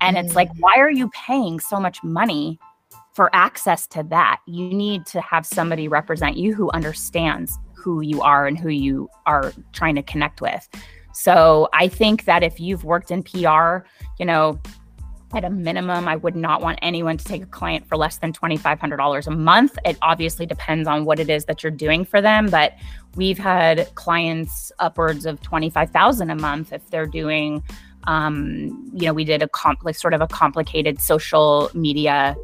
[0.00, 0.56] And it's like, mm.
[0.60, 2.58] why are you paying so much money
[3.14, 4.40] for access to that?
[4.46, 9.08] You need to have somebody represent you who understands who you are and who you
[9.26, 10.68] are trying to connect with.
[11.12, 13.86] So I think that if you've worked in PR,
[14.18, 14.60] you know,
[15.36, 18.32] at a minimum, I would not want anyone to take a client for less than
[18.32, 19.78] $2,500 a month.
[19.84, 22.74] It obviously depends on what it is that you're doing for them, but
[23.16, 27.62] we've had clients upwards of 25,000 a month if they're doing,
[28.04, 32.36] um, you know, we did a comp- like sort of a complicated social media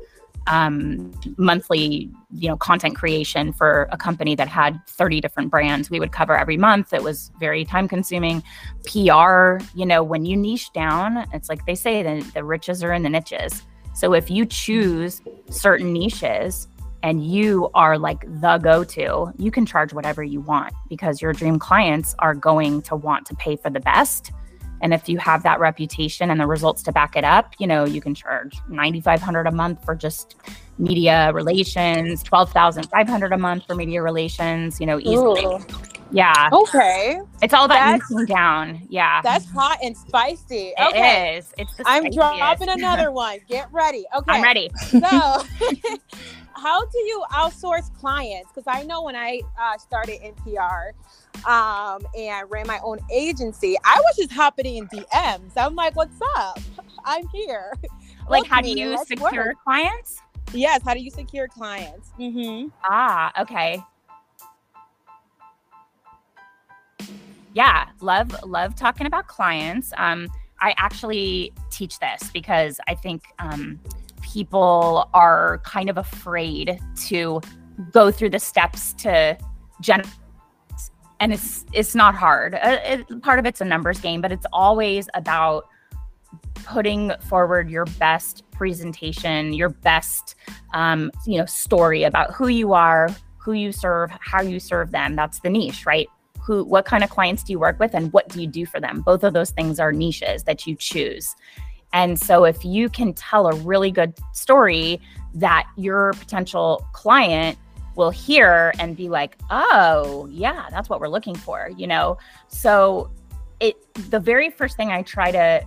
[0.47, 6.01] um, monthly you know content creation for a company that had 30 different brands we
[6.01, 6.93] would cover every month.
[6.93, 8.43] It was very time consuming.
[8.85, 12.93] Pr you know when you niche down it's like they say the, the riches are
[12.93, 13.63] in the niches.
[13.95, 16.69] So if you choose certain niches
[17.03, 21.59] and you are like the go-to you can charge whatever you want because your dream
[21.59, 24.33] clients are going to want to pay for the best
[24.81, 27.85] and if you have that reputation and the results to back it up, you know,
[27.85, 30.37] you can charge 9500 a month for just
[30.79, 35.45] media relations, 12,500 a month for media relations, you know, easily.
[35.45, 35.59] Ooh.
[36.13, 36.49] Yeah.
[36.53, 37.21] Okay.
[37.43, 38.83] It's all about niching down.
[38.89, 39.21] Yeah.
[39.23, 40.73] That's hot and spicy.
[40.81, 41.35] Okay.
[41.35, 41.55] It is.
[41.57, 43.39] It's I'm dropping another one.
[43.49, 44.05] Get ready.
[44.17, 44.33] Okay.
[44.33, 44.71] I'm ready.
[44.89, 44.99] So
[46.55, 48.51] how do you outsource clients?
[48.53, 50.93] Because I know when I uh, started NPR
[51.47, 55.53] um, and ran my own agency, I was just hopping in DMs.
[55.57, 56.59] I'm like, what's up?
[57.05, 57.73] I'm here.
[58.29, 59.57] Like, how do you secure work.
[59.65, 60.21] clients?
[60.53, 60.83] Yes.
[60.85, 62.11] How do you secure clients?
[62.19, 62.69] Mm-hmm.
[62.85, 63.83] Ah, okay.
[67.55, 69.93] yeah, love love talking about clients.
[69.97, 70.29] Um,
[70.61, 73.81] I actually teach this because I think um,
[74.33, 77.41] people are kind of afraid to
[77.93, 79.37] go through the steps to
[79.81, 80.13] generate
[81.21, 82.55] and it's it's not hard.
[82.55, 85.67] Uh, it, part of it's a numbers game but it's always about
[86.55, 90.35] putting forward your best presentation your best
[90.75, 95.17] um, you know story about who you are who you serve how you serve them.
[95.17, 96.09] That's the niche right?
[96.43, 98.81] Who what kind of clients do you work with and what do you do for
[98.81, 99.03] them?
[99.03, 101.35] Both of those things are niches that you choose
[101.93, 105.01] and so if you can tell a really good story
[105.35, 107.59] that your potential client
[107.97, 112.19] will hear and be like, "Oh, yeah, that's what we're looking for," you know?
[112.49, 113.11] So
[113.61, 113.77] it
[114.11, 115.65] the very first thing I try to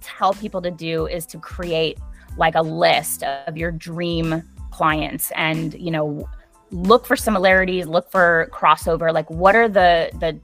[0.00, 1.98] tell people to do is to create
[2.36, 6.28] like a list of your dream clients and, you know,
[6.70, 10.38] look for similarities, look for crossover, like what are the the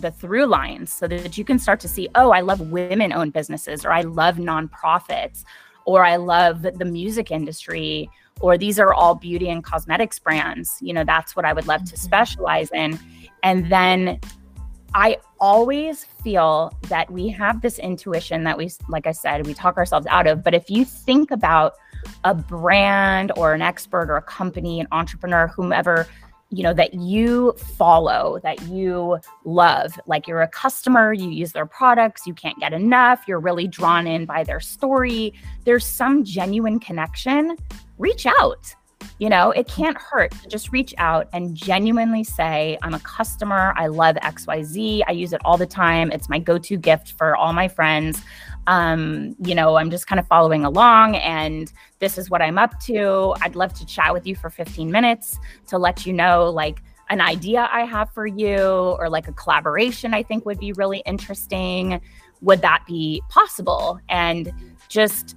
[0.00, 3.32] the through lines so that you can start to see, oh, I love women owned
[3.32, 5.44] businesses or I love nonprofits
[5.84, 10.78] or I love the music industry or these are all beauty and cosmetics brands.
[10.80, 11.96] You know, that's what I would love to mm-hmm.
[11.96, 12.98] specialize in.
[13.42, 14.20] And then
[14.94, 19.76] I always feel that we have this intuition that we, like I said, we talk
[19.76, 20.42] ourselves out of.
[20.42, 21.74] But if you think about
[22.24, 26.06] a brand or an expert or a company, an entrepreneur, whomever
[26.50, 29.98] you know that you follow that you love.
[30.06, 34.06] Like you're a customer you use their products you can't get enough you're really drawn
[34.06, 35.34] in by their story.
[35.64, 37.56] There's some genuine connection
[37.98, 38.74] reach out.
[39.18, 43.72] You know it can't hurt to just reach out and genuinely say i'm a customer
[43.76, 47.52] i love xyz i use it all the time it's my go-to gift for all
[47.52, 48.22] my friends
[48.68, 52.78] um, you know, I'm just kind of following along and this is what I'm up
[52.80, 53.34] to.
[53.40, 57.22] I'd love to chat with you for 15 minutes to let you know, like, an
[57.22, 62.02] idea I have for you or like a collaboration I think would be really interesting.
[62.42, 63.98] Would that be possible?
[64.10, 64.52] And
[64.90, 65.34] just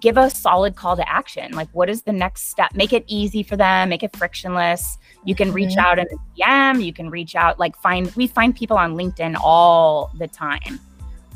[0.00, 1.52] give a solid call to action.
[1.52, 2.74] Like, what is the next step?
[2.74, 4.98] Make it easy for them, make it frictionless.
[5.24, 5.78] You can reach mm-hmm.
[5.78, 9.36] out in a DM, you can reach out, like, find, we find people on LinkedIn
[9.40, 10.80] all the time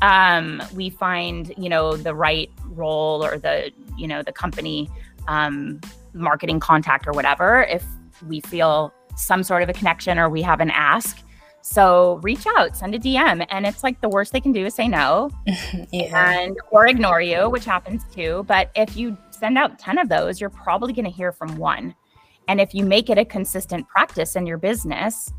[0.05, 4.89] um, we find you know the right role or the you know the company
[5.27, 5.81] um,
[6.13, 7.83] marketing contact or whatever if
[8.27, 11.19] we feel some sort of a connection or we have an ask.
[11.61, 14.75] So reach out send a dm and it's like the worst they can do is
[14.75, 15.31] say no
[15.91, 16.31] yeah.
[16.31, 18.45] and or ignore you which happens too.
[18.47, 21.95] But if you send out 10 of those you're probably going to hear from one.
[22.47, 25.33] And if you make it a consistent practice in your business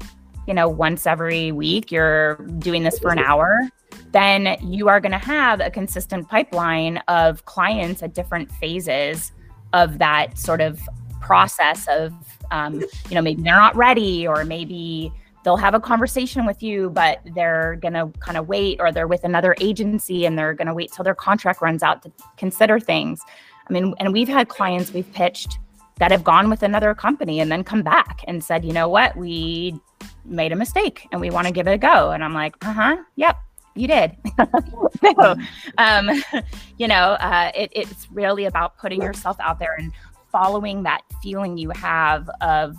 [0.46, 3.68] you know once every week you're doing this for an hour
[4.12, 9.32] then you are going to have a consistent pipeline of clients at different phases
[9.72, 10.80] of that sort of
[11.20, 12.12] process of
[12.50, 15.12] um, you know maybe they're not ready or maybe
[15.44, 19.06] they'll have a conversation with you but they're going to kind of wait or they're
[19.09, 22.78] with another agency and they're going to wait till their contract runs out to consider
[22.78, 23.20] things.
[23.68, 25.59] I mean and we've had clients we've pitched
[25.98, 29.16] that have gone with another company and then come back and said you know what
[29.16, 29.78] we
[30.24, 32.96] made a mistake and we want to give it a go and i'm like uh-huh
[33.16, 33.37] yep
[33.76, 34.16] you did.
[35.20, 35.37] so,
[35.78, 36.11] um,
[36.78, 39.92] you know, uh, it, it's really about putting yourself out there and
[40.32, 42.76] following that feeling you have of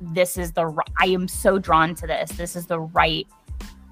[0.00, 2.30] this is the I am so drawn to this.
[2.32, 3.26] This is the right.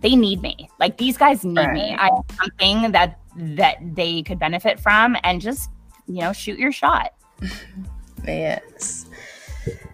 [0.01, 0.69] They need me.
[0.81, 1.73] Like these guys need right.
[1.73, 1.95] me.
[1.95, 5.71] I have something that that they could benefit from, and just
[6.07, 7.13] you know, shoot your shot.
[8.27, 9.07] yes,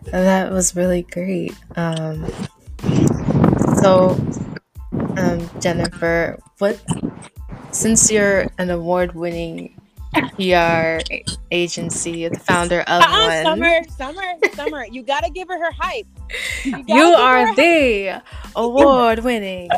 [0.05, 1.55] that was really great.
[1.77, 2.27] Um,
[3.83, 4.19] so
[5.17, 6.81] um, Jennifer, what
[7.73, 9.81] since you're an award-winning
[10.37, 11.01] PR
[11.51, 13.45] agency, the founder of uh-uh, one.
[13.45, 14.23] Summer, Summer,
[14.55, 14.87] Summer.
[14.87, 16.07] You gotta give her her hype.
[16.65, 18.23] You, you are the
[18.55, 19.69] award-winning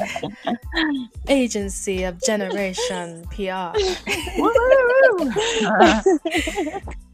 [1.29, 3.73] agency of Jeneration PR.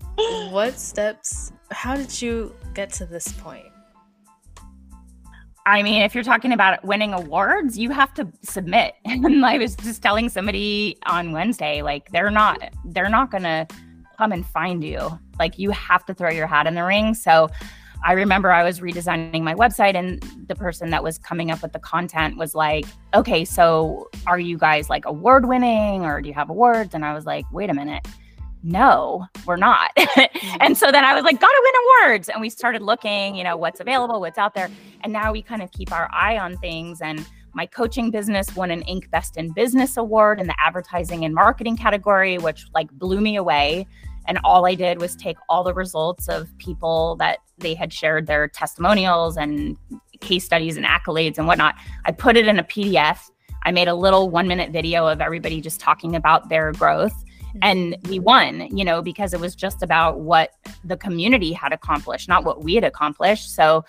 [0.50, 1.52] what steps?
[1.70, 3.66] How did you get to this point?
[5.64, 8.94] I mean, if you're talking about winning awards, you have to submit.
[9.04, 13.66] And I was just telling somebody on Wednesday, like they're not they're not gonna
[14.18, 15.18] come and find you.
[15.38, 17.14] Like you have to throw your hat in the ring.
[17.14, 17.48] So
[18.04, 21.72] I remember I was redesigning my website and the person that was coming up with
[21.72, 26.34] the content was like, okay, so are you guys like award winning or do you
[26.34, 26.94] have awards?
[26.94, 28.06] And I was like, wait a minute
[28.62, 29.90] no, we're not.
[30.42, 30.56] Mm-hmm.
[30.60, 31.74] and so then I was like, gotta win
[32.10, 32.28] awards.
[32.28, 34.68] And we started looking, you know, what's available, what's out there.
[35.02, 37.00] And now we kind of keep our eye on things.
[37.00, 39.10] And my coaching business won an Inc.
[39.10, 43.86] Best in Business award in the advertising and marketing category, which like blew me away.
[44.26, 48.26] And all I did was take all the results of people that they had shared
[48.26, 49.76] their testimonials and
[50.20, 51.74] case studies and accolades and whatnot.
[52.04, 53.18] I put it in a PDF.
[53.64, 57.14] I made a little one minute video of everybody just talking about their growth.
[57.60, 60.52] And we won, you know, because it was just about what
[60.84, 63.54] the community had accomplished, not what we had accomplished.
[63.54, 63.84] So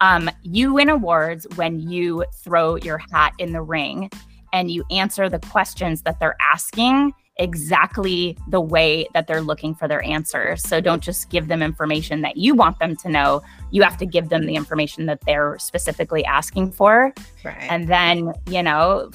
[0.00, 4.10] um, you win awards when you throw your hat in the ring
[4.52, 9.86] and you answer the questions that they're asking exactly the way that they're looking for
[9.86, 10.62] their answers.
[10.62, 13.42] So don't just give them information that you want them to know.
[13.70, 17.12] You have to give them the information that they're specifically asking for.
[17.44, 17.66] Right.
[17.68, 19.10] And then, you know,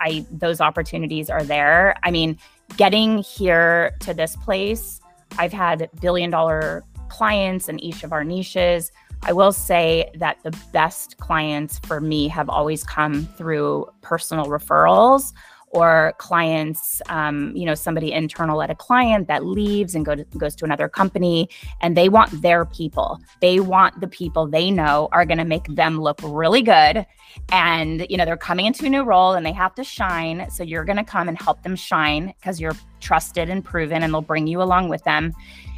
[0.00, 1.96] I those opportunities are there.
[2.02, 2.38] I mean,
[2.76, 5.00] getting here to this place,
[5.38, 8.92] I've had billion dollar clients in each of our niches.
[9.22, 15.32] I will say that the best clients for me have always come through personal referrals
[15.70, 20.24] or clients, um, you know, somebody internal at a client that leaves and go to,
[20.36, 21.48] goes to another company,
[21.80, 23.18] and they want their people.
[23.40, 27.06] They want the people they know are going to make them look really good.
[27.52, 30.50] And, you know, they're coming into a new role and they have to shine.
[30.50, 34.12] So you're going to come and help them shine because you're trusted and proven, and
[34.12, 35.32] they'll bring you along with them.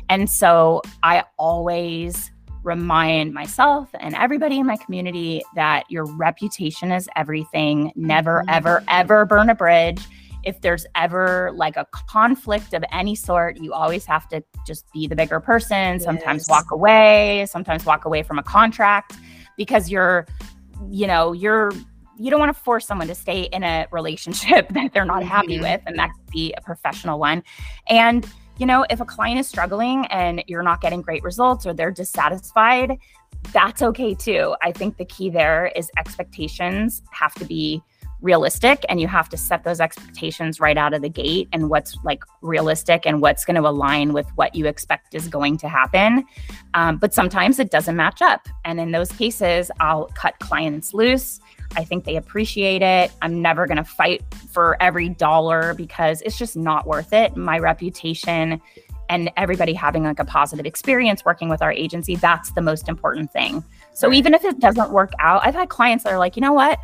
[0.08, 2.30] And so I always
[2.62, 7.92] remind myself and everybody in my community that your reputation is everything.
[7.96, 8.50] Never, mm-hmm.
[8.50, 10.02] ever, ever burn a bridge.
[10.42, 15.06] If there's ever like a conflict of any sort, you always have to just be
[15.06, 16.50] the bigger person, sometimes yes.
[16.50, 19.16] walk away, sometimes walk away from a contract
[19.56, 20.26] because you're,
[20.88, 21.72] you know, you're
[22.20, 25.54] you don't want to force someone to stay in a relationship that they're not happy
[25.54, 25.62] mm-hmm.
[25.62, 27.42] with and that could be a professional one
[27.88, 28.26] and
[28.60, 31.90] you know, if a client is struggling and you're not getting great results or they're
[31.90, 32.98] dissatisfied,
[33.54, 34.54] that's okay too.
[34.60, 37.82] I think the key there is expectations have to be
[38.20, 41.96] realistic and you have to set those expectations right out of the gate and what's
[42.04, 46.22] like realistic and what's going to align with what you expect is going to happen
[46.74, 51.40] um, but sometimes it doesn't match up and in those cases i'll cut clients loose
[51.76, 53.12] I think they appreciate it.
[53.22, 57.36] I'm never going to fight for every dollar because it's just not worth it.
[57.36, 58.60] My reputation
[59.08, 63.32] and everybody having like a positive experience working with our agency, that's the most important
[63.32, 63.64] thing.
[63.92, 66.52] So even if it doesn't work out, I've had clients that are like, you know
[66.52, 66.78] what?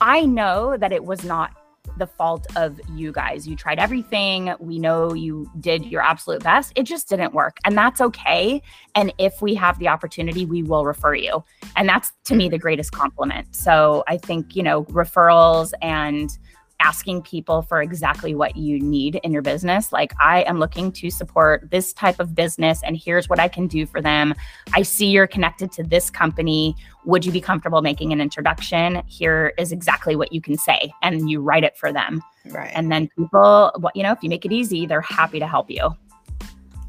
[0.00, 1.52] I know that it was not
[1.96, 3.46] the fault of you guys.
[3.46, 4.54] You tried everything.
[4.60, 6.72] We know you did your absolute best.
[6.76, 7.58] It just didn't work.
[7.64, 8.62] And that's okay.
[8.94, 11.44] And if we have the opportunity, we will refer you.
[11.76, 13.54] And that's to me the greatest compliment.
[13.54, 16.36] So I think, you know, referrals and
[16.82, 19.92] asking people for exactly what you need in your business.
[19.92, 23.66] Like, I am looking to support this type of business, and here's what I can
[23.66, 24.34] do for them.
[24.74, 26.74] I see you're connected to this company.
[27.04, 29.02] Would you be comfortable making an introduction?
[29.06, 32.22] Here is exactly what you can say, and you write it for them.
[32.46, 32.72] Right.
[32.74, 35.96] And then people, you know, if you make it easy, they're happy to help you.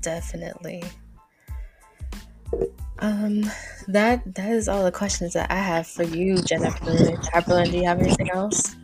[0.02, 0.84] Definitely.
[3.00, 3.44] Um,
[3.88, 7.18] that that is all the questions that I have for you, Jennifer.
[7.32, 8.76] Chaplain, do you have anything else?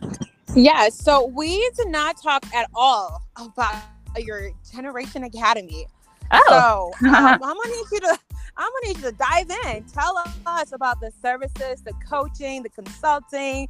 [0.56, 3.74] Yeah, so we did not talk at all about
[4.18, 5.86] your Jeneration Academy.
[6.32, 8.18] Oh, so um, I'm gonna need you to
[8.56, 9.84] I'm gonna need you to dive in.
[9.84, 13.68] Tell us about the services, the coaching, the consulting,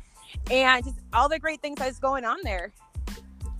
[0.50, 2.72] and just all the great things that's going on there.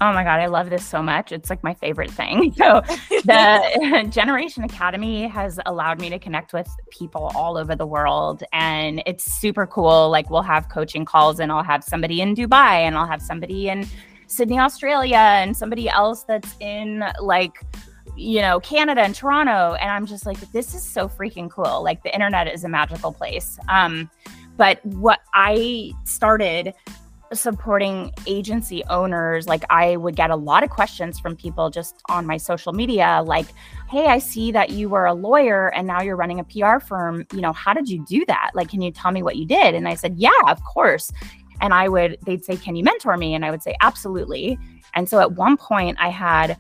[0.03, 1.31] Oh my God, I love this so much.
[1.31, 2.55] It's like my favorite thing.
[2.61, 2.83] So,
[3.25, 8.43] the Jeneration Academy has allowed me to connect with people all over the world.
[8.53, 10.11] And it's super cool.
[10.11, 13.69] Like, we'll have coaching calls, and I'll have somebody in Dubai, and I'll have somebody
[13.69, 13.87] in
[14.27, 17.65] Sydney, Australia, and somebody else that's in like,
[18.17, 19.75] you know, Canada and Toronto.
[19.81, 21.83] And I'm just like, this is so freaking cool.
[21.83, 23.59] Like, the internet is a magical place.
[23.69, 24.11] Um,
[24.57, 26.75] but what I started
[27.33, 32.27] supporting agency owners, like I would get a lot of questions from people just on
[32.27, 33.47] my social media, like,
[33.89, 37.27] hey, I see that you were a lawyer and now you're running a PR firm.
[37.33, 38.51] You know, how did you do that?
[38.55, 39.75] Like, can you tell me what you did?
[39.75, 41.13] And I said, yeah, of course.
[41.61, 43.35] And I would, they'd say, can you mentor me?
[43.35, 44.59] And I would say, absolutely.
[44.95, 46.57] And so at one point, I had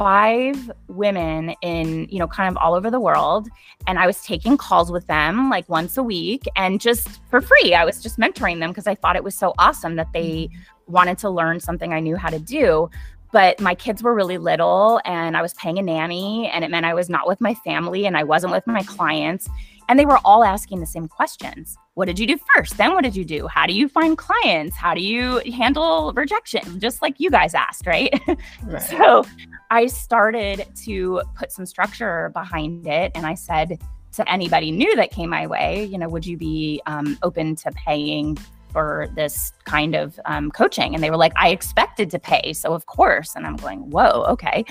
[0.00, 3.50] five women in, you know, kind of all over the world.
[3.86, 7.74] And I was taking calls with them like once a week and just for free.
[7.74, 10.48] I was just mentoring them because I thought it was so awesome that they
[10.86, 12.88] wanted to learn something I knew how to do.
[13.30, 16.86] But my kids were really little and I was paying a nanny, and it meant
[16.86, 19.50] I was not with my family and I wasn't with my clients.
[19.90, 21.76] And they were all asking the same questions.
[21.94, 22.76] What did you do first?
[22.76, 23.48] Then what did you do?
[23.48, 24.76] How do you find clients?
[24.76, 26.78] How do you handle rejection?
[26.78, 28.14] Just like you guys asked, right?
[28.62, 28.82] right.
[28.82, 29.24] so
[29.72, 33.10] I started to put some structure behind it.
[33.16, 33.80] And I said
[34.12, 37.72] to anybody new that came my way, you know, would you be um, open to
[37.72, 38.38] paying
[38.70, 40.94] for this kind of um, coaching.
[40.94, 42.52] And they were like, I expected to pay.
[42.52, 43.34] So, of course.
[43.34, 44.64] And I'm going, whoa, okay.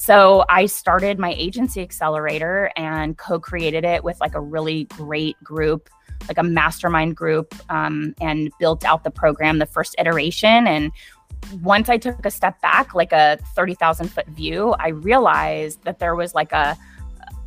[0.00, 5.36] So I started my agency accelerator and co created it with like a really great
[5.44, 5.90] group,
[6.26, 10.66] like a mastermind group, um, and built out the program, the first iteration.
[10.66, 10.90] And
[11.60, 16.14] once I took a step back, like a 30,000 foot view, I realized that there
[16.14, 16.78] was like a,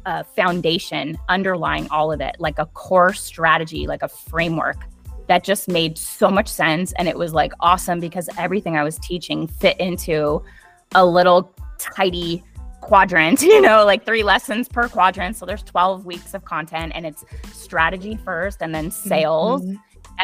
[0.05, 4.77] a foundation underlying all of it, like a core strategy, like a framework
[5.25, 6.93] that just made so much sense.
[6.99, 10.43] And it was like awesome because everything I was teaching fit into
[10.93, 11.51] a little
[11.83, 12.43] tidy
[12.81, 15.35] quadrant, you know, like three lessons per quadrant.
[15.35, 19.75] So there's 12 weeks of content and it's strategy first and then sales mm-hmm.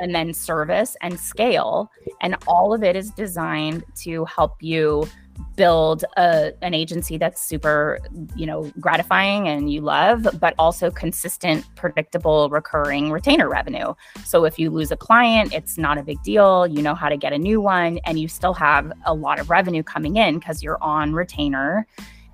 [0.01, 1.89] and then service and scale.
[2.21, 5.07] And all of it is designed to help you
[5.55, 7.99] build a, an agency that's super
[8.35, 13.93] you know gratifying and you love but also consistent predictable recurring retainer revenue.
[14.25, 16.67] So if you lose a client it's not a big deal.
[16.67, 19.49] You know how to get a new one and you still have a lot of
[19.49, 21.87] revenue coming in because you're on retainer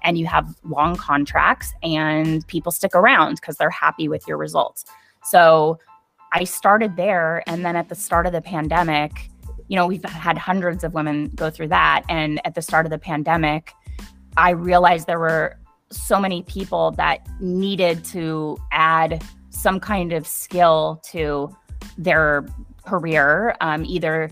[0.04, 4.86] and you have long contracts and people stick around because they're happy with your results.
[5.24, 5.80] So
[6.32, 9.30] i started there and then at the start of the pandemic
[9.68, 12.04] you know, we've had hundreds of women go through that.
[12.10, 13.74] And at the start of the pandemic,
[14.38, 15.58] I realized there were
[15.92, 21.56] so many people that needed to add some kind of skill to
[21.98, 22.46] their
[22.86, 24.30] career, um, either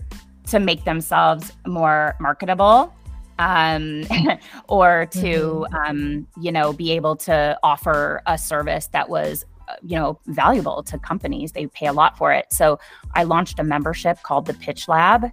[0.48, 2.94] to make themselves more marketable
[3.38, 4.04] um,
[4.68, 5.74] or to, mm-hmm.
[5.74, 9.44] um, you know, be able to offer a service that was
[9.82, 11.52] you know valuable to companies.
[11.52, 12.52] They pay a lot for it.
[12.52, 12.78] So
[13.14, 15.30] i launched a membership called the pitch lab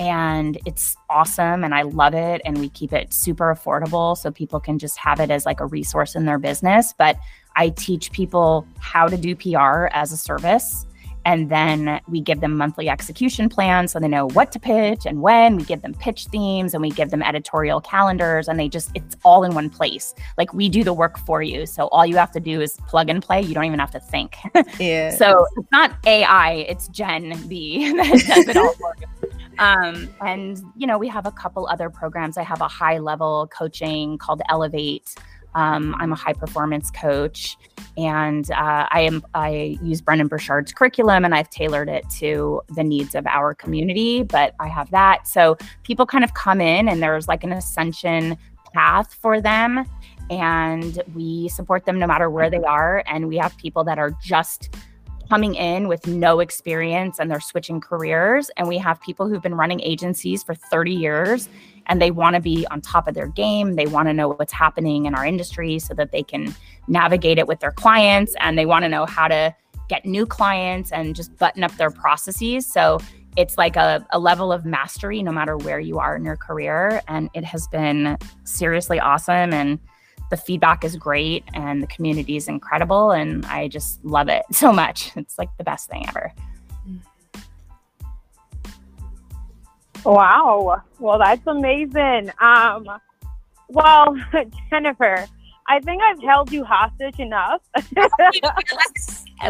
[0.00, 4.58] and it's awesome and i love it and we keep it super affordable so people
[4.58, 6.94] can just have it as like a resource in their business.
[6.96, 7.18] But
[7.56, 10.86] i teach people how to do pr as a service
[11.24, 15.20] and then we give them monthly execution plans so they know what to pitch and
[15.20, 15.56] when.
[15.56, 19.16] We give them pitch themes and we give them editorial calendars and they just, it's
[19.24, 20.14] all in one place.
[20.36, 21.66] Like we do the work for you.
[21.66, 23.40] So all you have to do is plug and play.
[23.42, 24.36] You don't even have to think.
[24.78, 25.10] Yeah.
[25.10, 29.30] so it's not AI, it's Gen B that does it all for you.
[29.58, 32.36] Um, and, you know, we have a couple other programs.
[32.36, 35.14] I have a high level coaching called Elevate
[35.54, 37.56] um, I'm a high performance coach,
[37.96, 42.82] and uh, I am I use Brendon Burchard's curriculum, and I've tailored it to the
[42.82, 44.22] needs of our community.
[44.22, 48.36] But I have that, so people kind of come in, and there's like an ascension
[48.72, 49.84] path for them,
[50.30, 53.02] and we support them no matter where they are.
[53.06, 54.74] And we have people that are just
[55.32, 58.50] coming in with no experience and they're switching careers.
[58.58, 61.48] And we have people who've been running agencies for 30 years
[61.86, 63.74] and they want to be on top of their game.
[63.74, 66.54] They want to know what's happening in our industry so that they can
[66.86, 69.56] navigate it with their clients and they want to know how to
[69.88, 72.70] get new clients and just button up their processes.
[72.70, 72.98] So
[73.34, 77.00] it's like a, a level of mastery no matter where you are in your career.
[77.08, 79.54] And it has been seriously awesome.
[79.54, 79.78] And
[80.32, 83.10] the feedback is great and the community is incredible.
[83.10, 85.12] And I just love it so much.
[85.14, 86.32] It's like the best thing ever.
[90.04, 90.82] Wow.
[90.98, 92.32] Well, that's amazing.
[92.40, 92.88] Um,
[93.68, 94.16] well,
[94.70, 95.26] Jennifer,
[95.68, 97.60] I think I've held you hostage enough.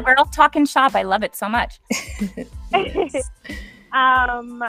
[0.05, 0.97] We're all talking shop.
[0.97, 1.79] I love it so much.
[3.93, 4.65] Um,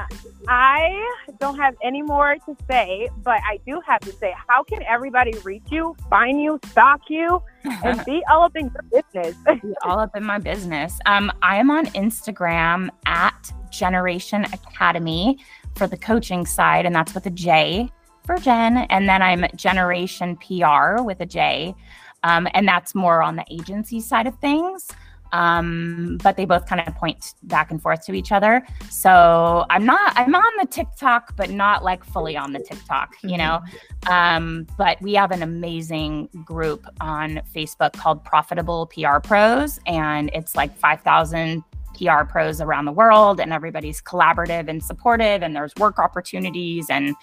[0.49, 4.83] I don't have any more to say, but I do have to say, how can
[4.83, 9.35] everybody reach you, find you, stalk you, and be all up in your business?
[9.83, 10.99] all up in my business.
[11.05, 15.39] Um, I am on Instagram at Jeneration Academy
[15.75, 17.89] for the coaching side, and that's with a J
[18.25, 18.77] for Jen.
[18.89, 21.75] And then I'm Jeneration PR with a J.
[22.23, 24.89] Um, and that's more on the agency side of things.
[25.33, 28.65] Um, but they both kind of point back and forth to each other.
[28.89, 33.37] So I'm not, I'm on the TikTok, but not like fully on the TikTok, you
[33.37, 33.59] know?
[34.05, 34.13] Mm-hmm.
[34.13, 40.55] Um, but we have an amazing group on Facebook called Profitable PR Pros, and it's
[40.55, 41.63] like 5,000
[41.93, 47.15] PR pros around the world, and everybody's collaborative and supportive, and there's work opportunities and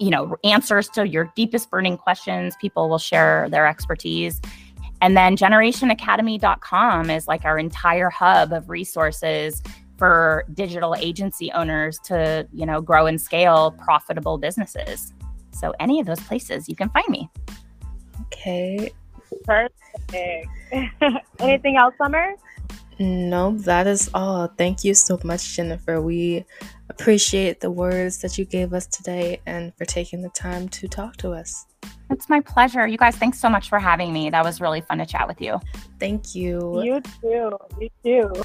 [0.00, 2.56] you know answers to your deepest burning questions.
[2.60, 4.40] People will share their expertise.
[5.00, 9.62] And then jenerationacademy.com is like our entire hub of resources
[9.96, 15.12] for digital agency owners to, you know, grow and scale profitable businesses.
[15.52, 17.28] So any of those places you can find me.
[18.26, 18.90] Okay.
[19.44, 20.48] Perfect.
[21.40, 22.34] Anything else, Summer?
[22.98, 24.48] No, that is all.
[24.58, 26.00] Thank you so much, Jennifer.
[26.00, 26.44] We
[26.88, 31.16] appreciate the words that you gave us today and for taking the time to talk
[31.18, 31.66] to us.
[32.10, 32.86] It's my pleasure.
[32.86, 34.30] You guys, thanks so much for having me.
[34.30, 35.60] That was really fun to chat with you.
[35.98, 36.82] Thank you.
[36.82, 37.56] You too.
[37.80, 38.42] You too.